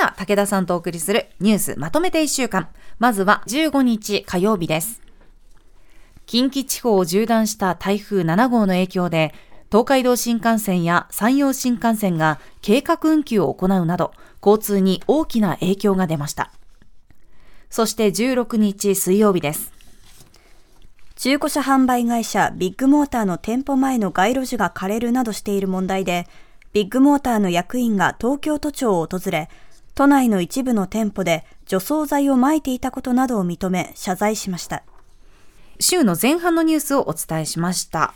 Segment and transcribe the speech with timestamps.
[0.00, 2.70] では武田さんとお送りするニュースまとめて1週間。
[2.98, 5.02] まずは15日火曜日です。
[6.24, 9.34] 近畿地方を縦断した台風7号の影響で、
[9.70, 16.50] 東海道新幹線や山陽新幹線が計画運休を行うなど、交通に大きな影響が出ました。
[17.68, 19.70] そして16日水曜日です。
[21.16, 26.26] 中古車販売会社ビッグモーターの店舗前の街路樹が枯れるなどしている問題で、
[26.72, 29.50] ビッグモーターの役員が東京都庁を訪れ、
[30.00, 34.82] 都内の一部の店舗で除草剤を撒いていたことなどを認め謝罪しました。
[35.78, 38.14] 週の前半のニュースをお伝えしました。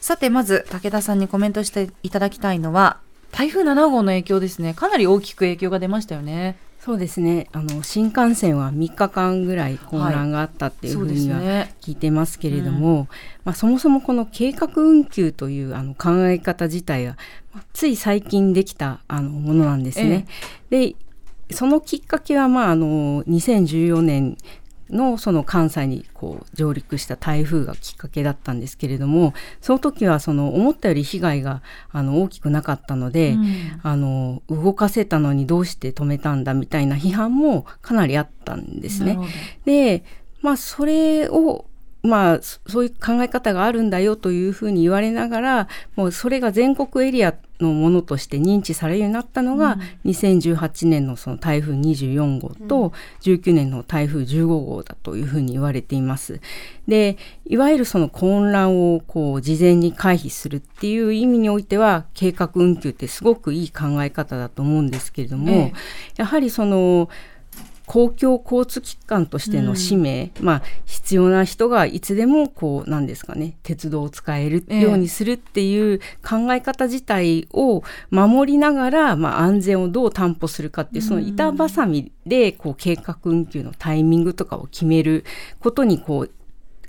[0.00, 3.00] さて、まず武田さんにコメントしていただきたいのは、
[3.32, 4.72] 台風7号の影響ですね。
[4.72, 6.58] かなり大きく影響が出ましたよね。
[6.78, 11.40] そうですねあの新幹線は3日間ぐらい混乱があったっていうふうには
[11.80, 13.08] 聞いてますけれども、はいねうん、
[13.46, 17.16] まあ、そもそもこの計画運休というあの考え方自体が、
[17.52, 20.26] まあ、つい最近できたあのものなんですね。
[20.70, 20.94] で
[21.50, 24.36] そのきっかけは、まあ、あの2014年
[24.90, 39.18] のその関西にこう上陸した台風がきっかけだったんですけれどもその時はその思ったより被害があの大きくなかったので、うん、あの動かせたのにどうして止めたんだみたいな批判もかなりあったんですね。
[39.64, 40.04] で
[40.40, 41.66] まあそれを
[42.02, 56.40] まあ、そういう考え方があるんだよというふうに言われながらもうそれが全国エリアのものとして認知されるようになったのが、うん、2018年のその台風24号と19年の台風15号だというふうに言われています。
[56.86, 65.72] でいわゆるその混乱をこう事前に回避するっていう意味においては計画運休ってすごくいい考え方だと思うんですけれども、ええ、
[66.18, 67.08] やはりその
[67.86, 85.24] 公共交通機関としての使命、うん、まあ必要な人がいつでもこうなんですかね鉄道を使えるようにするっていう考え方自体を守りながら、まあ、安全をどう担保するかっていうその板挟みでこう計画運休のタイミングとかを決める
[85.60, 86.30] ことにこう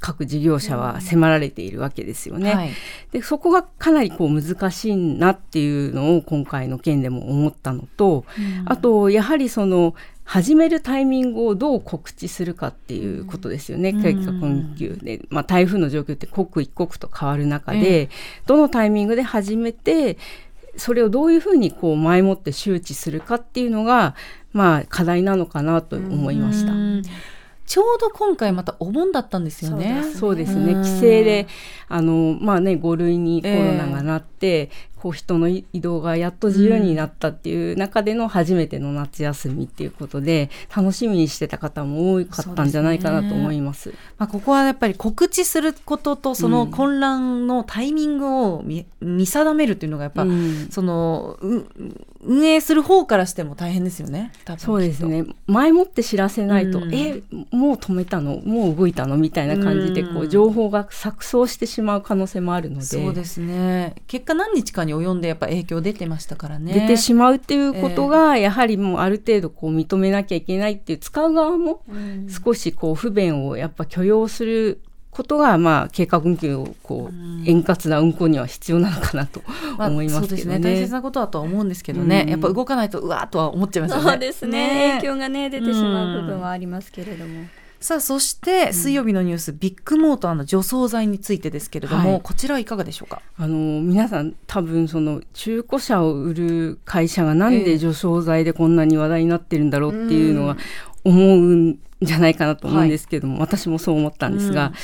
[0.00, 2.54] 各事業者は迫られているわけですよね。
[2.54, 2.70] はい、
[3.12, 8.24] でそこがかなりこう難しいなっていうのを今回の件でも思ったのと、
[8.66, 9.94] あとやはりその
[10.24, 18.08] 始めるタイミングをどう告知するかっていうことですよね、うん、計画運休で、まあ、台風の状況って刻一刻と変わる中で、
[18.46, 20.16] どのタイミングで始めて
[20.76, 24.14] それをどういうふうにこう前もって周知するかっていうのが、
[24.52, 26.72] まあ、課題なのかなと思いました。
[27.66, 30.04] ちょうど今回またお盆だったんですよね。
[30.14, 30.74] そうですね。
[30.74, 31.46] 帰省で、
[31.88, 34.70] あの、まあね、5類にコロナがなって、
[35.04, 43.82] こう人の移動がやっと自由になったっていう中での初めての夏休みっていうことで楽しみにしてた方も多かったんじゃないかなと思います。
[43.82, 48.86] すね、まあ、ここはやっぱり告知することとその混乱のタイミングを見
[49.26, 51.38] 定めるっていうのがやっぱ、うん、その
[52.22, 54.32] 運営する方からしても大変ですよね。
[54.56, 55.26] そうですね。
[55.46, 58.38] 前もって知らせないと、うん、えもう止めたの？
[58.38, 59.18] もう動いたの？
[59.18, 62.84] みたいな感じでこう情報が錯綜してしまう可能性もあるので。
[62.86, 63.96] そうですね。
[64.06, 66.72] 結果何日かに及んでやっぱ影響出てましたからね。
[66.72, 71.82] 出てしまうっていうことが、やはりもうある程度こう認めなきゃいけないっていう使う側も
[72.44, 77.14] 少しこう不便をやっぱ許容することが、まあ、計画運休をこう、
[77.48, 79.42] 円滑な運行には必要なのかなと
[79.78, 80.10] 思いますけどね。
[80.10, 84.10] まあ、そうですね大切なことだとは思うんですけどね、やっぱ動かないとうわーとは思っちゃいますよね。
[84.10, 87.44] そうですね影響がね出てしまう部分はありますけれども。
[87.84, 93.20] さあそして水曜日のニュース、うん、ビッグモーターの除草剤についてですけれども、はい、こちらはいかがでしょうか？
[93.36, 100.56] あの皆さん多分その中古車を売る会社がなんで除草剤でこんなに話題になってるんだろうっていうのは
[101.04, 104.74] 思うんじゃないかなと思うんですけども、はい、私もそう思ったんですが、うん、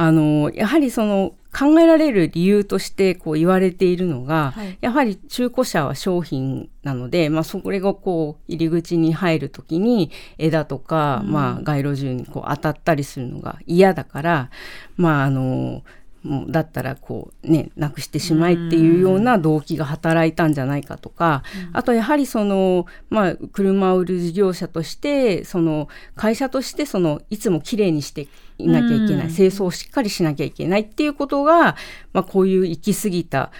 [0.00, 14.50] あのやはりその考えられる理由としてこう言われているのが、はい、やはり中古車は商品なので、まあ、それがこう入り口に入るときに枝とか、うん、まあ、街路樹にこう当たったりするのが嫌だから、
[14.96, 15.82] まあ、あの
[16.22, 28.28] もうだったらこうねなくしてしまいっていうような動機が働いたんじゃないかとか、うん、あとやはりそのまあ車を売る事業者としてその会社としてそのいつもきれいにして
[28.58, 31.76] いなきゃいけない、うん、清掃をしっかりしなきゃいけないっていうことが、
[32.12, 33.50] まあ、こういう行き過ぎた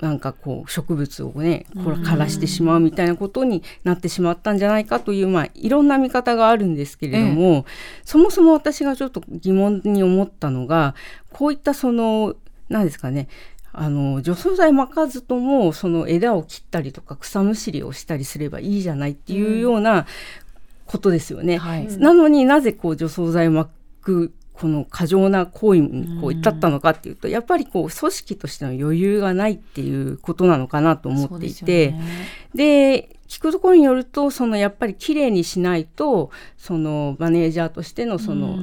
[0.00, 7.64] なんかこう植物をねこれ枯らしてしまうみたいなことになってしまったんじゃないかという、まあ、いろんな見方があるんですけれども、ええ、
[8.04, 10.94] そもそも私がちょっと疑問に思ったのが
[11.32, 12.34] こういったその
[12.68, 13.28] 何ですかね
[13.72, 20.06] あの除草剤巻かずともその枝を切ったりとか草むしりをしたりすればいいじゃないっていうような
[20.86, 21.54] ことですよね。
[21.54, 21.60] うん。
[21.60, 23.70] はい、なのになぜこう除草剤巻
[24.00, 31.94] くこの過剰な行為にこう至ったのかっていうと、やっぱりこう組織としての余裕がないっていうことなのかなと思っていて
[32.54, 38.58] で、ね、聞くところによるとそのやっぱりきれいにしないとそのマネージャーとしてのその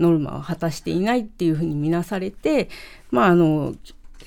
[0.00, 2.68] ノルマを果たしていないっていうふうに見なされて、
[3.12, 3.74] まあ、あの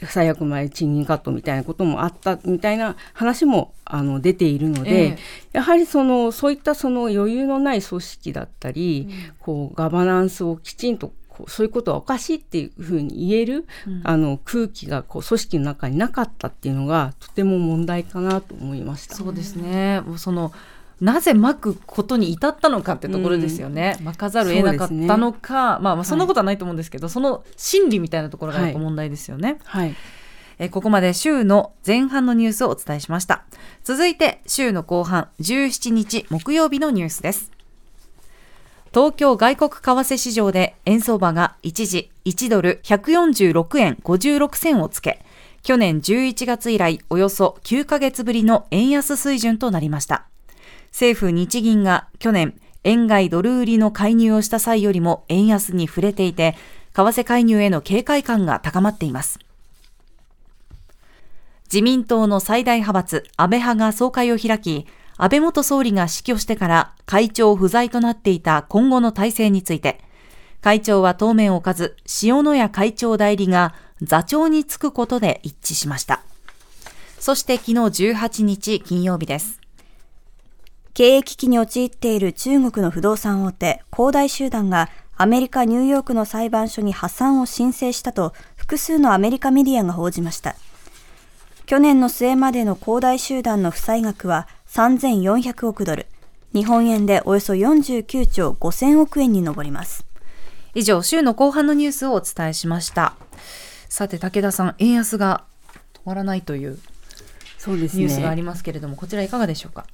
[0.07, 5.17] 最悪前賃金カットみたいなこともあったみたいな話もあの出ているので、えー、
[5.53, 11.11] やはりそのそういったその余裕のない組織だったり、うん、こうガバナンスをきちんと
[11.47, 19.15] そういうことはおかしいっていうふうに言える、うん、あの空気がこう組織の中になかったっていうのがとても問題かなと思いました。
[19.15, 20.01] そうですね。
[20.01, 20.51] もうその
[21.01, 29.59] なぜ巻くことに至ったのかってところですよね、うん、巻かざるを得なかったのか、ね、まあ、まあそんなことはないと思うんですけど、はい、その心理みたいなところがやっぱ問題ですよね。
[29.63, 29.95] はい、はい
[30.61, 33.45] えここまで週の前半のニュースをお伝えしました。
[33.85, 37.49] 続いて週の後半17日木曜日のニュースです。
[38.93, 45.23] 東京外国為替市場で円相場が一時1ドル146円56銭をつけ、
[45.63, 50.25] 去年11月以来およそ9ヶ月ぶりの円安水準となりました。
[50.91, 56.55] 政府日銀が去年、円買いドル売りの介入をした際よりも円安に触れていて、
[56.93, 59.39] 為替介入への警戒感が高まっています。
[61.65, 64.87] 自民党の最大派閥、安倍派が総会を開き、
[65.17, 69.99] 安倍元総理が死去してから会長不在となっていた今後の体制について、
[70.61, 76.21] 会長は当面置かず、塩谷会長代理が座長に就くことで一致しました。
[77.19, 77.73] そして昨日
[78.13, 79.58] 18日金曜日です。
[80.99, 90.57] 経営危機に陥っている中国の不動産大手、恒大集団がアメリカ・ニューヨークの裁判所に破産を申請したと複数のアメリカメディアが報じました。
[91.65, 96.05] 去年の末までの恒大集団の負債額は3400億ドル、
[96.53, 100.05] 日本円でおよそ49兆5000億円に上ります。
[100.75, 103.13] 以上、週の後半のニュースをお伝えしました。
[103.87, 105.45] さて、武田さん、円安が
[105.93, 106.77] 止まらないという
[107.57, 109.85] そうです、ね、ニュースがありますけれども、こちらいかがでしょうか？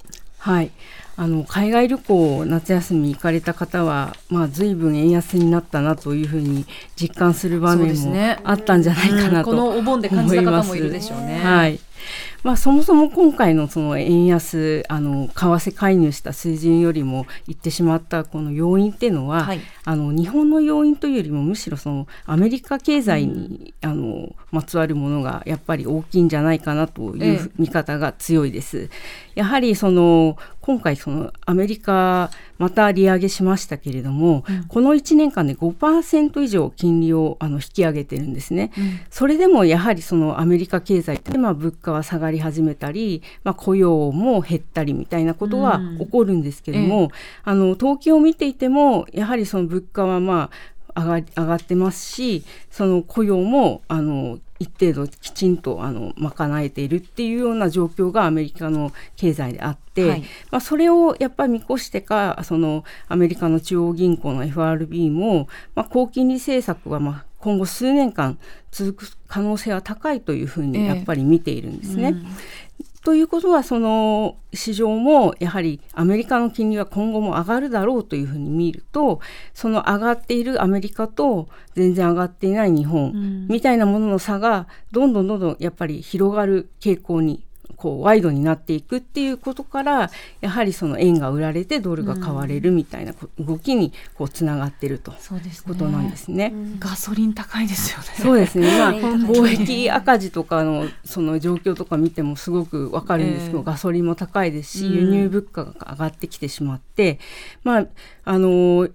[0.46, 0.70] はい、
[1.16, 8.14] あの海外旅行夏休み行かれた方は、まあ、随分円安になったなというふうに実感する場面も
[8.44, 11.40] あったんじゃないかなと、ねうん、このお盆で感じた方もいるでしょうね。
[11.42, 11.80] はい
[12.46, 28.78] まあ、そもそも今回のその円安あの為替介入した水準よりもいってしまったこの要因っていうのは、はい、あの日本の要因というよりもむしろそのアメリカ経済に、うん、あのまつわるものがやっぱり大きいんじゃないかなという見方が強いです。
[28.78, 28.82] え
[29.34, 32.28] え、やはりその今回そのアメリカ
[32.58, 47.10] また利上げしましたけれども、うん、この1年間で5%以上金利をあの引き上げてるんですね、うん、それでもやはりそのアメリカ経済って、まあ、物価は下がり始めたり、まあ、雇用も減ったりみたいなことは起こるんですけども、うん、
[47.44, 68.38] あの統計を見ていてもやはりその物価はまあ上が上がってますしその雇用もあの一定度きちんとあの賄えているっていうような状況がアメリカの経済であって、はい、まあ、それをやっぱり見越してかそのアメリカの中央銀行の FRB も、まあ、高金利政策はまあ今後数年間
[68.72, 72.08] 続く可能性は高いというふうにやっぱり見ているんですね。
[72.08, 72.26] えーうん
[73.06, 79.20] ということはその市場もやはりアメリカの金利は今後も上がるだろうというふうに見ると
[79.54, 87.44] その上がっているアメリカと全然上がっていない日本みたいなものの差がどんどんどんどんやっぱり広がる傾向に
[87.76, 95.16] こうワイドになっていくっていうことからやはりその円が売られてドルが買われるみたいな動きにこうつながってるという
[95.66, 96.50] ことなんですね。
[96.50, 98.04] すねガソリン高いですよね。
[98.18, 98.78] そうですね。
[98.78, 98.92] まあ
[99.26, 107.18] 貿易赤字とかのその状況とか見てもすごくわかるんですけど、えー、ガソリンも高いですし、輸入物価が上がってきてしまって、
[107.62, 107.86] まあ
[108.24, 108.88] あの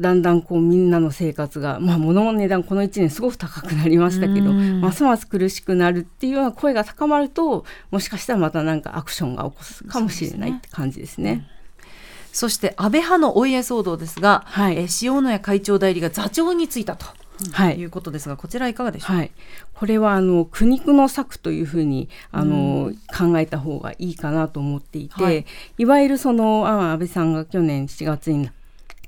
[0.00, 11.48] だんだんこうみんなの生活が、まあ、物の値段この1年すごく高くなりましたけど、ますます苦しくなるっていうような声が高まるともしかしたらまた何かアクションが起こすかもしれないって感じですね。
[12.32, 17.06] そして安倍派のお家騒動ですが、はい、え塩谷会長代理が座長に就いたと。
[17.52, 19.30] はい、いうことですが、こちらいかがでしょう、はい、
[19.74, 22.94] これはあの苦肉の策というふうにあの、うん、
[23.32, 25.44] 考えた方がいいかなと思っていて、はい、
[25.76, 28.48] いわゆるその安倍さんが去年7月に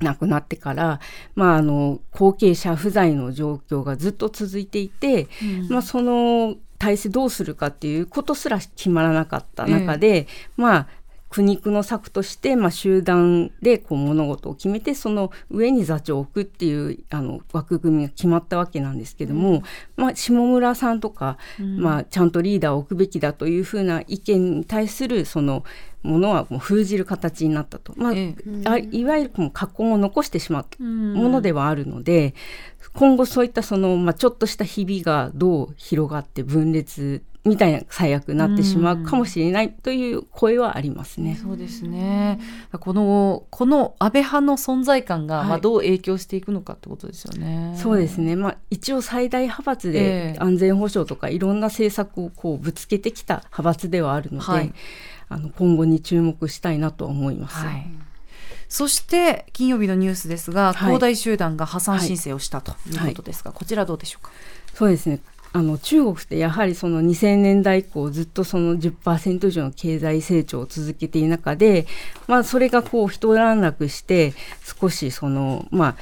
[0.01, 1.01] 亡くなってから、
[1.35, 10.27] まあ、あの後継者不在の状況がずっと続いていて、うん、まあ、その体制どうするかっていうことすら決まらなかった中で、え。
[10.57, 10.89] まあ
[11.29, 19.63] 苦肉の策として、まあ、集団でこう物事を決めてその上に座長を置くっていうあの枠組みが決まったわけなんですけども、うん、
[19.97, 25.65] まあ、下村さんとか、うん、まあ、ちゃんとリーダーを置くべきだというふうな意見に対するその
[26.03, 32.35] ものはもう封じる形になったと、まあ、ええ、あいわゆるもう格好を残してしまったものではあるので、
[32.95, 41.39] 今後そういったその、まあ、ちょっとしたひびがどう広がって分裂みたいな最悪になってしまうかもしれないという声はありますね。
[41.41, 42.41] そうですね。
[42.81, 47.75] このこの安倍派の存在感が、まあどう影響していくのかってことですよね。
[47.81, 48.37] そうですね。
[48.37, 54.73] まあ一応最大派閥で安全保障とかいろんな政策をこうぶつけてきた派閥ではあるので、はい、
[55.29, 57.65] あの今後に注目したいなと思います。
[57.65, 57.91] はい
[58.71, 64.31] そして金曜日のニュースですが、はい、恒大集団が破産申請をしたということですが、はい、こちらどうでしょうか？
[64.75, 65.21] そうですね。
[65.53, 71.87] あの中国ってやはりその2000年代以降ずっとその10%以上の経済成長を続けている中で、
[72.27, 74.35] まあ、それがこう一段落して
[74.81, 75.97] 少しその、まあ、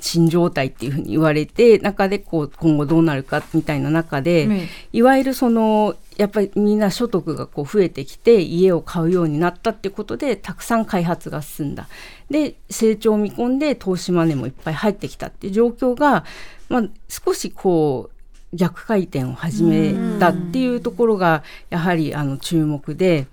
[0.00, 11.88] 新状態っていうふうに言われて中でこう今後どうなるかみたいな中で、いわゆるそのやっぱりみんな所得がこう増えてきて家を買うようになったっていうことでたくさん開発が進んだ。
[12.30, 16.24] で成長を見込んで投資マネーもいっぱい入ってきたっていう状況が、
[16.68, 18.15] まあ、少しこう
[18.52, 23.26] 逆回転を始めたっていうところがやはりあの注目で。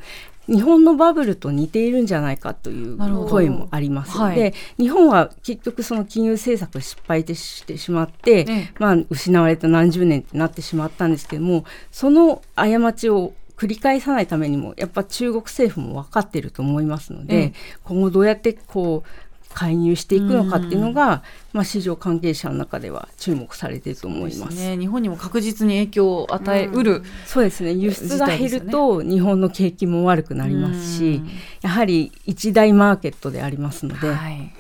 [0.47, 2.97] 日本のバブルと似ているんじゃないかという
[3.29, 4.17] 声もあります。
[4.17, 8.45] はい、で日本は結局その金融政策失敗してしまって、
[8.77, 17.53] まあ、失われた何十年ってなってしまったんですけどもその過ちを繰り返さないためにもやっぱ中国政府も分かっていると思いますので、
[17.83, 19.09] 今後どうやってこう
[19.53, 24.55] 介入していくのかっていうのが、まあ、市場関係者の中では注目されていると思います。
[24.57, 27.71] ね、日本にも確実に影響を与えうる、そうですね。
[27.73, 31.21] 輸出が減ると日本の景気も悪くなりますし、
[31.61, 34.53] やはり一大マーケットでありますので、はい、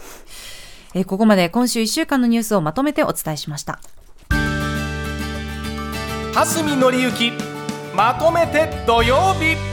[0.93, 3.79] えここまで今週1週間のニュースをまとめてお伝えしました。
[6.33, 7.31] 蓮見紀之
[7.95, 9.72] まとめて土曜日